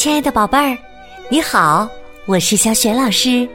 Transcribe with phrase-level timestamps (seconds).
[0.00, 0.78] 亲爱的宝贝儿，
[1.28, 1.86] 你好，
[2.24, 3.46] 我是小雪老师，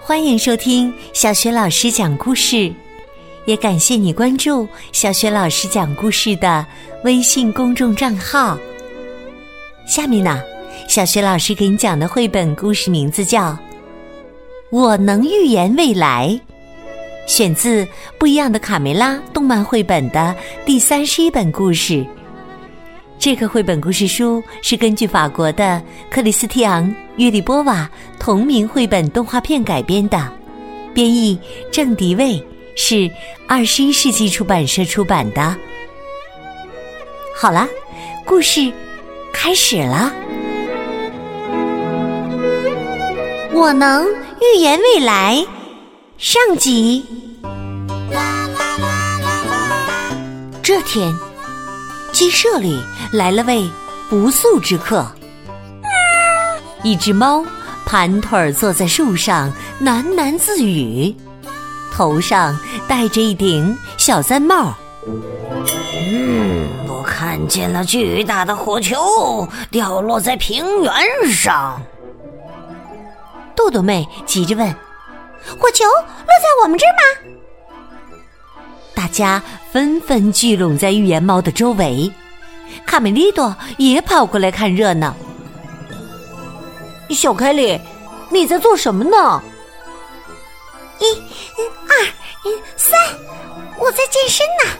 [0.00, 2.72] 欢迎收听小雪老师讲故事，
[3.44, 6.66] 也感谢你关注小雪老师讲故事的
[7.04, 8.58] 微信公众账号。
[9.86, 10.42] 下面呢，
[10.88, 13.52] 小雪老师给你讲的绘本故事名字叫
[14.70, 16.28] 《我能预言未来》，
[17.32, 17.84] 选自
[18.18, 20.34] 《不一样的卡梅拉》动漫绘本的
[20.66, 22.04] 第三十一本故事。
[23.18, 26.84] 这个绘本故事书是根据法国的克里斯蒂昂·
[27.16, 30.32] 约里波瓦同名绘本动画片改编的，
[30.94, 31.38] 编译
[31.72, 32.40] 郑迪卫，
[32.76, 33.10] 是
[33.48, 35.56] 二十一世纪出版社出版的。
[37.36, 37.66] 好了，
[38.24, 38.72] 故事
[39.32, 40.12] 开始了。
[43.52, 44.06] 我能
[44.40, 45.44] 预言未来，
[46.18, 47.04] 上集。
[50.62, 51.12] 这天，
[52.18, 52.82] 鸡舍里。
[53.12, 53.70] 来了位
[54.10, 55.06] 不速之客，
[56.82, 57.46] 一只猫
[57.86, 61.14] 盘腿儿坐在树上喃喃自语，
[61.94, 64.74] 头上戴着一顶小毡帽。
[65.06, 70.92] 嗯，我看见了巨大的火球掉落在平原
[71.30, 71.80] 上。
[73.54, 74.68] 豆豆妹急着问
[75.56, 77.30] ：“火球落在我们这儿吗？”
[78.98, 79.40] 大家
[79.70, 82.12] 纷纷聚拢在预言猫的周围。
[82.84, 85.14] 卡梅利多也跑过来看热闹。
[87.10, 87.80] 小凯里，
[88.28, 89.40] 你在做什么呢？
[90.98, 91.14] 一、
[91.86, 91.94] 二、
[92.74, 92.98] 三，
[93.78, 94.76] 我在健身呢。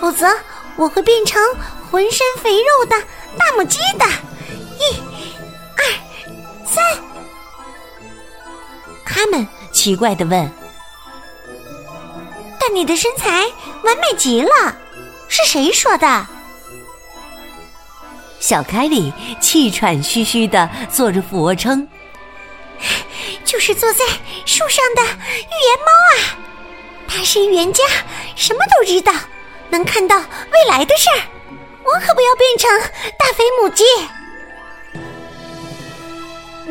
[0.00, 0.28] 否则
[0.76, 1.42] 我会变成
[1.90, 2.96] 浑身肥肉的
[3.36, 4.06] 大母鸡的。
[4.78, 4.96] 一、
[5.76, 5.82] 二、
[6.64, 6.84] 三。
[9.04, 10.48] 他们奇怪的问
[12.66, 13.44] ：“但你的身材
[13.84, 14.76] 完美极了，
[15.28, 16.26] 是谁说的？”
[18.40, 21.86] 小凯里气喘吁吁的做着俯卧撑，
[23.44, 24.04] 就是坐在
[24.44, 26.18] 树上的预言猫啊！
[27.06, 27.84] 他是预言家，
[28.34, 29.12] 什么都知道，
[29.70, 31.22] 能看到未来的事儿。
[31.84, 32.68] 我可不要变成
[33.16, 33.84] 大肥母鸡。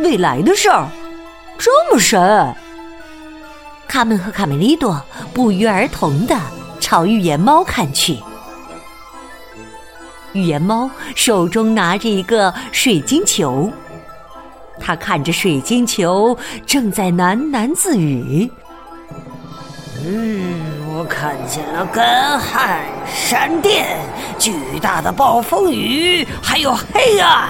[0.03, 0.89] 未来的事儿
[1.57, 2.53] 这么神？
[3.87, 5.01] 卡门和卡梅利多
[5.33, 6.35] 不约而同的
[6.79, 8.17] 朝预言猫看去。
[10.33, 13.71] 预言猫手中拿着一个水晶球，
[14.79, 18.51] 他看着水晶球，正在喃喃自语
[20.05, 23.97] ：“嗯，我看见了干旱、闪电、
[24.37, 27.47] 巨大的暴风雨，还有黑暗，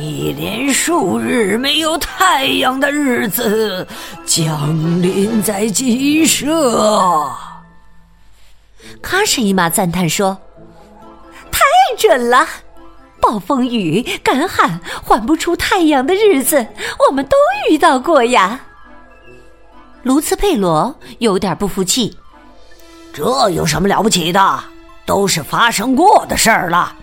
[0.00, 3.86] 一连数日没有太阳的日子
[4.24, 7.30] 降临在鸡舍。”
[9.02, 10.38] 卡什伊玛赞叹说。
[11.50, 11.60] 太
[11.98, 12.46] 准了，
[13.20, 16.66] 暴风雨、干旱、换不出太阳的日子，
[17.06, 17.36] 我们都
[17.68, 18.60] 遇到过呀。
[20.02, 22.16] 卢茨佩罗有点不服气
[23.12, 24.64] ：“这有什么了不起的？
[25.04, 26.94] 都是发生过的事儿了。”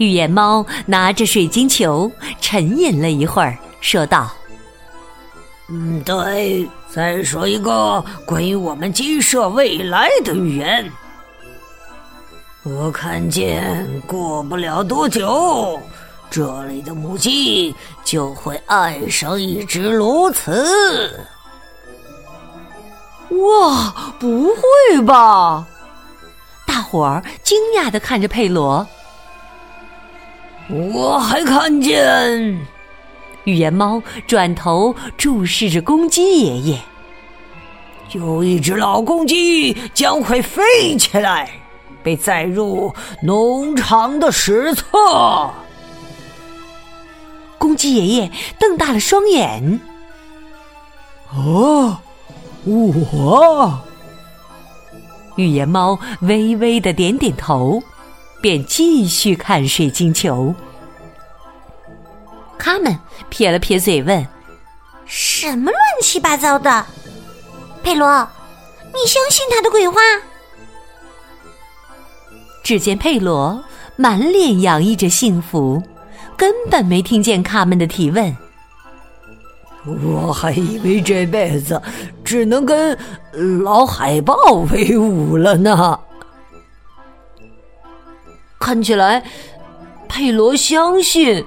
[0.00, 4.30] 预言猫拿着水晶球沉吟了一会儿，说道
[5.68, 10.90] ：“嗯，对，再说一个关于我们鸡舍未来的预言。”
[12.64, 15.78] 我看见，过不了多久，
[16.30, 21.10] 这里的母鸡就会爱上一只鸬鹚。
[23.28, 25.66] 哇，不会吧！
[26.66, 28.86] 大伙儿惊讶的看着佩罗。
[30.72, 32.66] 我还看见，
[33.44, 36.80] 预言猫转头注视着公鸡爷爷。
[38.12, 41.50] 有一只老公鸡将会飞起来。
[42.02, 44.86] 被载入农场的史册。
[47.58, 49.78] 公鸡爷爷瞪大了双眼。
[51.34, 51.98] 哦，
[52.64, 53.78] 我。
[55.36, 57.82] 预言猫微微的点点头，
[58.40, 60.54] 便继续看水晶球。
[62.58, 62.98] 卡门
[63.28, 64.26] 撇了撇嘴，问
[65.06, 66.84] ：“什么乱七八糟的？”
[67.82, 68.28] 佩罗，
[68.92, 70.00] 你相信他的鬼话？
[72.62, 73.64] 只见佩罗
[73.96, 75.82] 满脸洋溢着幸福，
[76.36, 78.36] 根本没听见卡门的提问。
[79.86, 81.80] 我还以为这辈子
[82.22, 82.96] 只能跟
[83.64, 84.34] 老海豹
[84.70, 85.98] 为伍了呢。
[88.60, 89.24] 看起来，
[90.06, 91.44] 佩罗相信。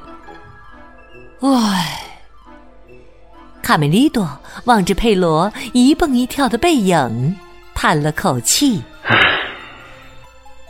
[1.42, 2.02] 唉，
[3.62, 4.28] 卡梅利多
[4.66, 7.38] 望着佩罗一蹦一跳的背影，
[7.76, 8.82] 叹了口气。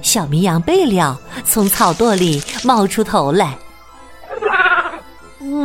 [0.02, 3.58] 小绵羊贝利奥从草垛里冒出头来，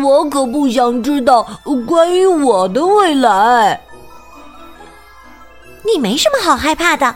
[0.02, 1.42] 我可不想知道
[1.86, 3.80] 关于我的未来。
[5.84, 7.14] 你没什么好害怕的，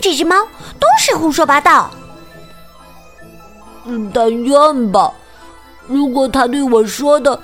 [0.00, 0.34] 这只猫
[0.80, 1.90] 都是胡说八道。
[3.84, 5.12] 嗯，但愿吧。
[5.86, 7.38] 如果他对我说的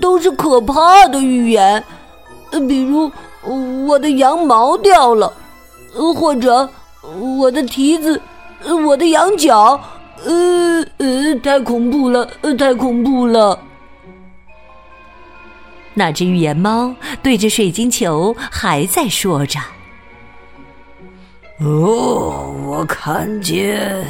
[0.00, 1.82] 都是可怕的预言，
[2.68, 3.10] 比如
[3.86, 5.32] 我的羊毛掉了，
[6.14, 6.68] 或者
[7.38, 8.20] 我的蹄子、
[8.86, 9.78] 我的羊角，
[10.24, 13.58] 呃呃，太恐怖了，太恐怖了。
[15.96, 16.92] 那只预言猫
[17.22, 19.60] 对着水晶球还在说着。
[21.60, 24.04] 哦，我看见，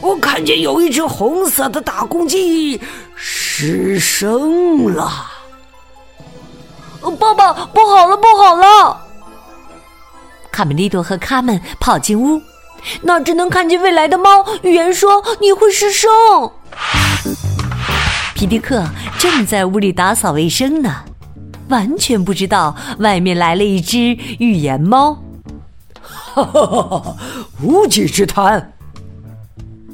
[0.00, 2.80] 我看见有一只红色的大公鸡
[3.14, 5.10] 失声了。
[7.18, 9.00] 爸爸，不好了，不好了！
[10.50, 12.42] 卡梅利多和卡门跑进屋，
[13.02, 16.10] 那只能看见未来的猫预言说你会失声。
[18.34, 18.84] 皮迪克
[19.18, 21.04] 正在屋里打扫卫生呢，
[21.68, 23.98] 完全不知道外面来了一只
[24.38, 25.22] 预言猫。
[26.02, 27.16] 哈哈哈哈！
[27.62, 28.75] 无稽之谈。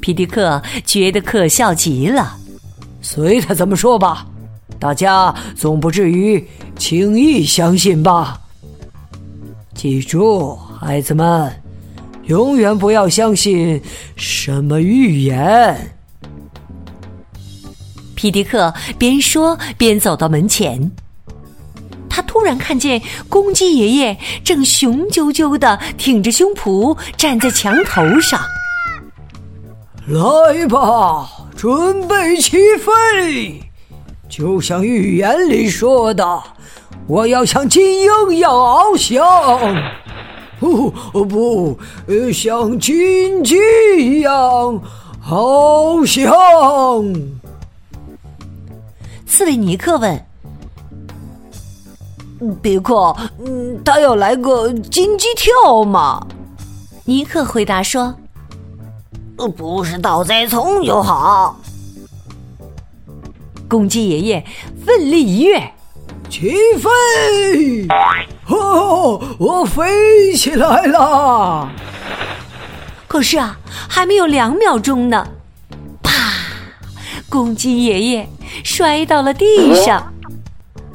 [0.03, 2.35] 皮迪克觉得可笑极了。
[3.01, 4.27] 随他怎么说吧，
[4.77, 6.45] 大家总不至于
[6.77, 8.37] 轻易相信吧。
[9.73, 11.49] 记住，孩子们，
[12.25, 13.81] 永远不要相信
[14.17, 15.95] 什么预言。
[18.13, 20.91] 皮迪克边说边走到门前。
[22.09, 28.37] 他突然看见公鸡爷爷正雄赳赳的挺着胸脯站在墙头上。
[30.07, 33.63] 来吧，准备起飞！
[34.27, 36.43] 就像预言里说的，
[37.07, 39.23] 我要像金鹰一样翱翔。
[40.59, 40.91] 不，
[41.23, 43.55] 不，呃，像金鸡
[43.97, 44.81] 一样
[45.25, 46.33] 翱翔。
[49.25, 50.25] 刺猬尼克问。
[52.61, 56.27] 别克，嗯，他要来个金鸡跳吗？
[57.05, 58.13] 尼克回答说
[59.35, 61.57] ：“不是倒栽葱就好。”
[63.69, 64.45] 公鸡爷爷
[64.85, 65.73] 奋力一跃，
[66.29, 67.87] 起飞！
[68.47, 71.67] 哦，我飞起来了！
[73.07, 73.57] 可是啊，
[73.89, 75.27] 还没有两秒钟呢，
[76.03, 76.11] 啪！
[77.29, 78.29] 公鸡爷爷
[78.63, 80.13] 摔到了地上。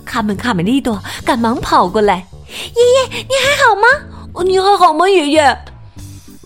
[0.04, 3.88] 卡门卡梅利多赶忙跑过来：“爷爷，你还好吗？
[4.44, 5.58] 你还好吗，爷爷？”“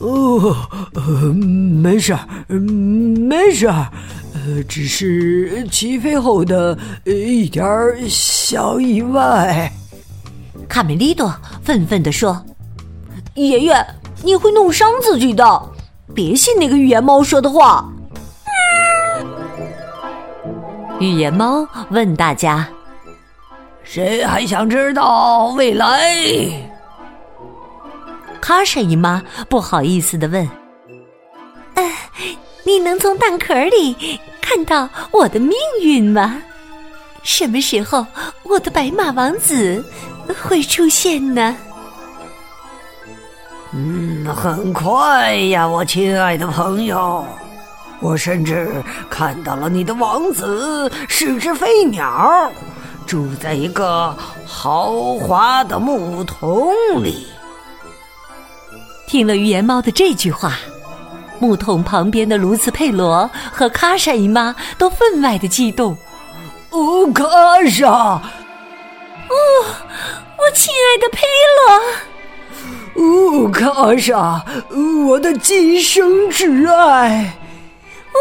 [0.03, 0.57] 哦，
[1.81, 2.27] 没事儿，
[2.59, 3.89] 没事儿，
[4.35, 7.65] 呃，只是起飞后的一点
[8.09, 9.73] 小意外。”
[10.69, 11.33] 卡梅利多
[11.63, 12.45] 愤愤地说
[13.35, 13.87] ：“爷爷，
[14.25, 15.63] 你会弄伤自己的，
[16.13, 17.89] 别信那个预言猫说的话。”
[20.99, 22.69] 预言猫问大家。
[23.85, 26.72] 谁还想知道未来？
[28.43, 30.51] 卡莎姨妈不好意思的问
[31.75, 31.93] ：“呃，
[32.65, 36.43] 你能从蛋壳里看到我的命运吗？
[37.23, 38.05] 什么时候
[38.43, 39.83] 我的白马王子
[40.43, 41.57] 会出现呢？”
[43.73, 47.25] 嗯，很快呀，我亲爱的朋友。
[48.01, 48.69] 我甚至
[49.09, 52.51] 看到了你的王子是只飞鸟。
[53.07, 56.75] 住在一个豪华的木桶
[57.05, 57.29] 里。
[59.13, 60.59] 听了预言猫的这句话，
[61.39, 65.95] 木桶旁边的卢茨佩罗和卡莎姨妈都分外的激动。
[66.71, 67.23] 哦，卡
[67.69, 67.91] 莎！
[67.91, 68.23] 哦，
[70.39, 71.27] 我亲爱的佩
[72.95, 73.45] 罗！
[73.45, 74.43] 哦，卡莎，
[75.07, 77.37] 我的今生挚爱！
[78.13, 78.19] 哦，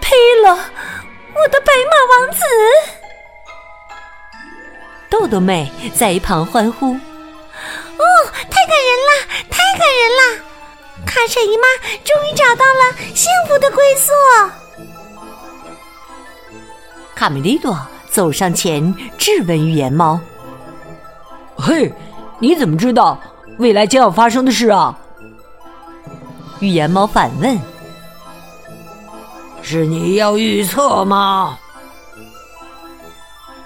[0.00, 2.40] 佩罗，我的白马王子！
[5.10, 6.98] 豆豆妹在一旁欢呼：“哦，
[8.32, 9.09] 太感人了，
[9.80, 10.22] 太感人啦！
[11.06, 11.66] 卡莎姨妈
[12.04, 14.12] 终于找到了幸福的归宿。”
[17.16, 17.76] 卡梅利多
[18.10, 20.20] 走上前质问预言猫
[21.56, 21.92] ：“嘿，
[22.38, 23.18] 你怎么知道
[23.58, 24.96] 未来将要发生的事啊？”
[26.60, 27.58] 预言猫反问
[29.62, 31.58] ：“是你要预测吗？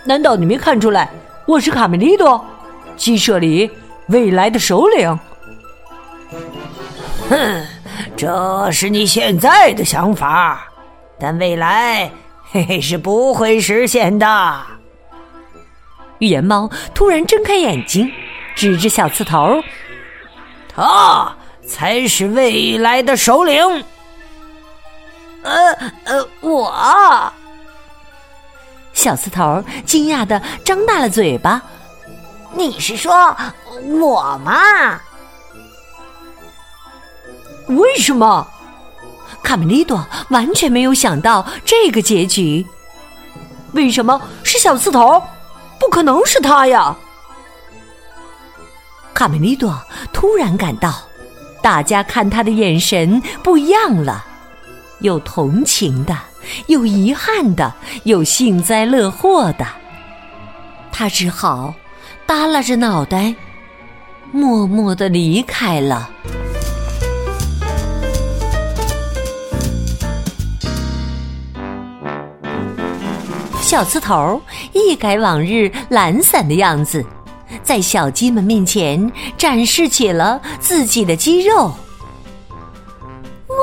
[0.04, 1.10] 难道你没看出来？”
[1.46, 2.42] 我是卡梅利多，
[2.96, 3.70] 鸡舍里
[4.08, 5.18] 未来的首领。
[7.28, 7.66] 哼，
[8.16, 10.68] 这是你现在的想法，
[11.18, 12.10] 但未来
[12.50, 14.62] 嘿嘿是不会实现的。
[16.18, 18.10] 预言猫突然睁开眼睛，
[18.54, 19.62] 指着小刺头
[20.74, 21.34] ：“他
[21.66, 23.84] 才是未来的首领。”
[25.42, 25.72] 呃
[26.04, 27.32] 呃，我。
[28.92, 31.60] 小刺头惊讶的张大了嘴巴。
[32.52, 33.36] 你是说
[34.00, 35.00] 我吗？
[37.68, 38.46] 为什么？
[39.42, 42.64] 卡梅利多完全没有想到这个结局。
[43.72, 45.22] 为什么是小刺头？
[45.78, 46.96] 不可能是他呀！
[49.12, 49.76] 卡梅利多
[50.12, 50.94] 突然感到，
[51.62, 54.24] 大家看他的眼神不一样了，
[55.00, 56.16] 有同情的，
[56.68, 57.72] 有遗憾的，
[58.04, 59.66] 有幸灾乐祸的。
[60.90, 61.74] 他只好
[62.26, 63.34] 耷拉着脑袋，
[64.30, 66.08] 默默的离开了。
[73.74, 74.40] 小刺头
[74.72, 77.04] 一改往日懒散的样子，
[77.64, 81.74] 在小鸡们面前展示起了自己的肌肉。
[83.48, 83.56] 哇，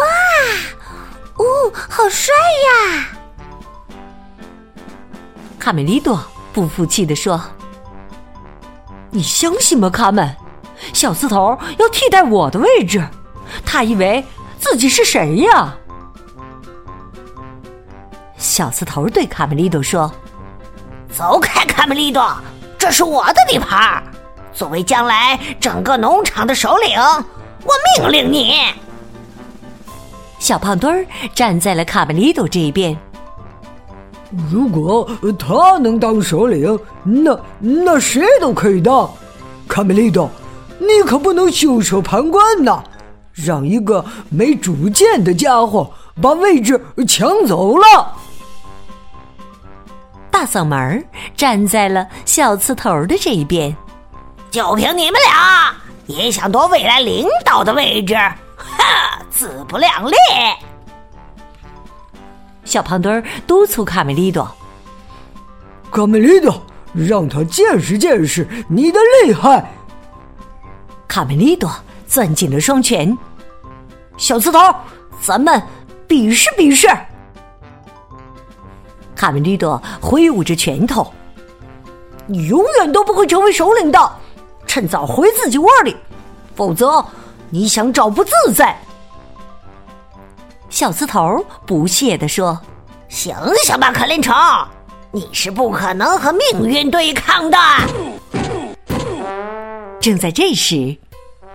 [1.38, 2.34] 哦，好帅
[2.68, 3.08] 呀！
[5.58, 7.42] 卡梅利多不服气地说
[9.12, 10.30] ：“你相信吗，卡门？
[10.92, 13.02] 小刺头要替代我的位置，
[13.66, 14.22] 他以为
[14.60, 15.74] 自己是谁呀？”
[18.52, 20.12] 小刺头对卡梅利多说
[21.10, 22.30] ：“走开，卡梅利多，
[22.78, 24.04] 这是我的地盘。
[24.54, 28.56] 作为将来整个农场的首领，我命令你。”
[30.38, 32.94] 小胖墩儿站在了卡梅利多这一边。
[34.52, 39.10] 如果他能当首领，那那谁都可以当。
[39.66, 40.30] 卡梅利多，
[40.78, 42.84] 你可不能袖手旁观呐，
[43.32, 45.90] 让一个没主见的家伙
[46.22, 46.78] 把位置
[47.08, 48.16] 抢走了。
[50.32, 53.76] 大嗓门站在了小刺头的这一边，
[54.50, 55.76] 就凭你们俩
[56.08, 58.16] 也想夺未来领导的位置？
[58.58, 60.16] 哈，自不量力！
[62.64, 64.50] 小胖墩儿督促卡梅利多
[65.92, 69.70] ：“卡梅利多，让他见识见识你的厉害。”
[71.08, 71.70] 卡梅利多
[72.08, 73.18] 攥紧了双拳
[74.16, 74.60] ：“小刺头，
[75.20, 75.62] 咱们
[76.08, 76.88] 比试比试。”
[79.22, 81.14] 卡梅利多挥舞着拳头
[82.26, 84.12] ：“你永远都不会成为首领的，
[84.66, 85.96] 趁早回自己窝里，
[86.56, 87.06] 否则
[87.52, 88.76] 你想找不自在。”
[90.72, 92.60] 小刺头不屑地说
[93.10, 94.34] ：“醒醒吧，可林虫，
[95.12, 97.60] 你是不可能和命运对抗的。”
[100.02, 100.98] 正在这时，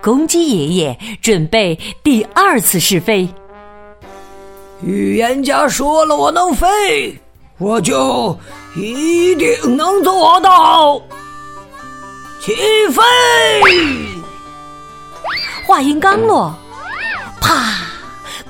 [0.00, 3.28] 公鸡爷爷准备第二次试飞。
[4.85, 7.20] 预言家说了，我能飞。
[7.58, 8.38] 我就
[8.75, 11.00] 一定能做到。
[12.40, 12.54] 起
[12.90, 13.02] 飞！
[15.66, 16.54] 话音刚落，
[17.40, 17.80] 啪！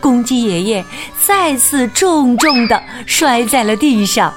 [0.00, 0.84] 公鸡爷爷
[1.24, 4.32] 再次重重的摔在了地上。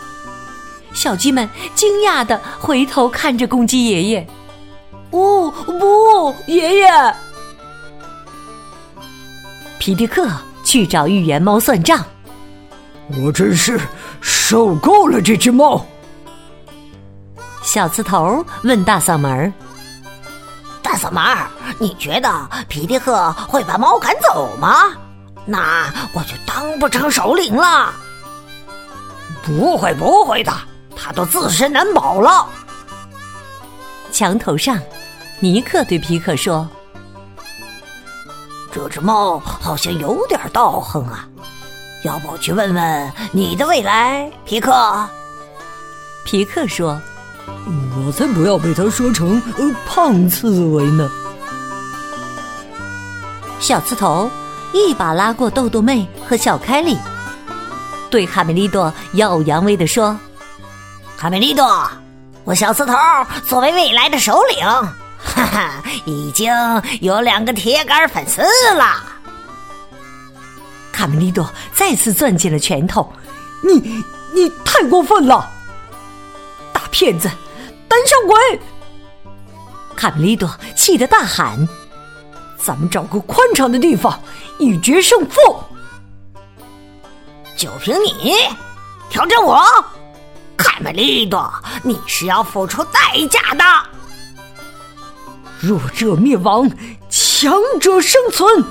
[0.93, 4.27] 小鸡们惊讶的回头看着公鸡爷爷。
[5.11, 7.15] 不不，爷爷！
[9.79, 10.29] 皮迪克
[10.63, 12.05] 去找预言猫算账。
[13.21, 13.79] 我真是
[14.21, 15.85] 受够了这只猫。
[17.61, 19.53] 小刺头问大嗓门
[20.81, 21.23] ：“大嗓门，
[21.77, 22.29] 你觉得
[22.67, 24.85] 皮迪克会把猫赶走吗？
[25.45, 27.93] 那我就当不成首领了。
[29.45, 30.51] ”“不会，不会的，
[30.95, 32.47] 他都自身难保了。”
[34.11, 34.79] 墙头上，
[35.39, 36.67] 尼克对皮克说
[38.73, 41.27] ：“这只猫好像有点道行啊。”
[42.03, 45.07] 要不去问问你的未来，皮克？
[46.25, 47.01] 皮克说
[48.05, 51.09] ：“我才不要被他说成呃胖刺猬呢。”
[53.59, 54.29] 小刺头
[54.71, 56.97] 一把拉过豆豆妹和小凯莉，
[58.09, 60.17] 对卡梅利多耀武扬威的说
[61.17, 61.89] ：“卡梅利多，
[62.45, 62.93] 我小刺头
[63.45, 64.65] 作为未来的首领，
[65.17, 66.53] 哈哈，已经
[67.01, 68.41] 有两个铁杆粉丝
[68.75, 69.03] 了。”
[70.99, 73.09] 卡梅利多再次攥紧了拳头
[73.63, 74.03] ，“你
[74.33, 75.49] 你太过分了，
[76.73, 77.31] 大骗子，
[77.87, 78.59] 胆小鬼！”
[79.95, 81.65] 卡梅利多气得大喊
[82.61, 84.21] ：“咱们找个宽敞的地方，
[84.57, 85.63] 一决胜负！
[87.55, 88.33] 就凭你
[89.09, 89.63] 挑战我，
[90.57, 91.49] 卡梅利多，
[91.81, 93.63] 你是要付出代价的。
[95.61, 96.69] 弱者灭亡，
[97.09, 98.65] 强者生存。”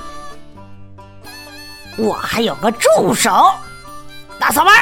[1.99, 3.51] 我还有个助手，
[4.39, 4.73] 大嗓门，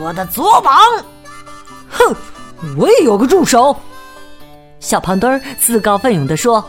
[0.00, 0.74] 我的左膀。
[1.90, 2.16] 哼，
[2.76, 3.76] 我也有个助手。
[4.80, 6.64] 小胖墩儿自告奋勇地说：“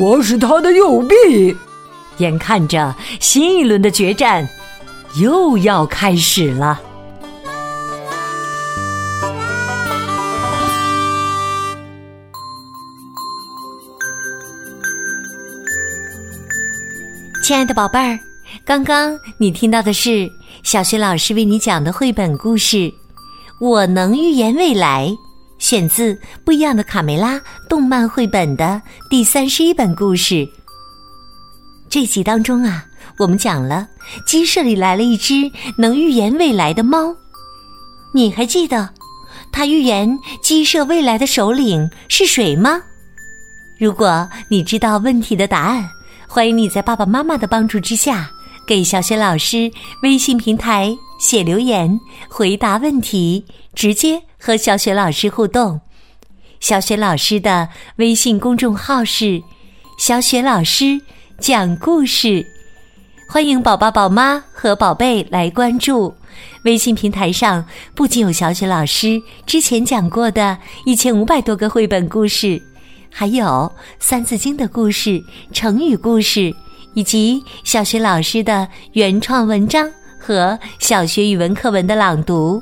[0.00, 1.54] 我是他的右臂。”
[2.16, 4.48] 眼看着新一轮的决战
[5.20, 6.80] 又要开始了。
[17.44, 18.18] 亲爱的宝贝儿，
[18.68, 20.30] 刚刚你听到的是
[20.62, 22.76] 小学老师为你讲的绘本故事
[23.58, 25.08] 《我能预言未来》，
[25.58, 26.12] 选自
[26.44, 30.46] 《不一样的卡梅拉》动漫绘本的第三十一本故事。
[31.88, 32.84] 这集当中啊，
[33.16, 33.88] 我们讲了
[34.26, 37.16] 鸡舍里来了一只能预言未来的猫，
[38.12, 38.90] 你还记得
[39.50, 42.82] 它预言鸡舍未来的首领是谁吗？
[43.78, 45.88] 如果你知道问题的答案，
[46.26, 48.30] 欢迎你在爸爸妈妈的帮助之下，
[48.68, 49.72] 给小雪老师
[50.02, 51.98] 微信平台写留言，
[52.28, 55.80] 回答问题，直接和小雪老师互动。
[56.60, 59.42] 小雪老师的微信公众号是
[59.98, 61.00] “小雪老师
[61.40, 62.46] 讲故事”，
[63.26, 66.14] 欢迎宝宝、宝妈和宝贝来关注。
[66.64, 72.62] 微信平台上不仅有小雪老师之前讲过的一千五百多个绘本故事。
[73.10, 73.46] 还有
[73.98, 76.54] 《三字经》的故事、成语故事，
[76.98, 79.88] 以及小学老师的原创文章
[80.18, 82.60] 和小学语文课文的朗读。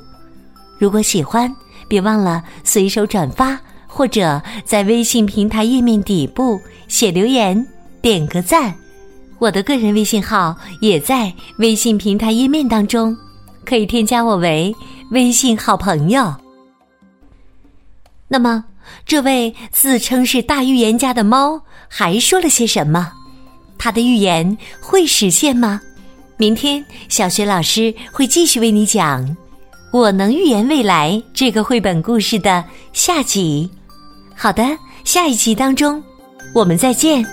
[0.79, 1.51] 如果喜欢，
[1.89, 7.67] 别忘了随手转发，或者在微信平台页面底部写留言、
[8.03, 8.75] 点个赞。
[9.39, 13.17] 我的个人微信号也在微信平台页面当中，
[13.65, 14.77] 可以添加我为
[15.13, 16.35] 微信好朋友。
[18.29, 18.67] 那么。
[19.05, 23.13] 这位自称是大预言家的猫还说了些什么？
[23.87, 25.81] 他的预言会实现吗？
[26.37, 29.25] 明天小学老师会继续为你讲
[29.93, 33.71] 《我能预言未来》这个绘本故事的下集。
[34.35, 36.03] 好的，下一集当中
[36.53, 37.25] 我们再见。